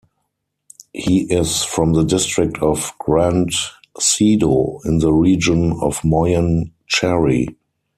[0.93, 3.51] He is from the district of Grande
[3.99, 7.55] Sido in the region of Moyen Chari.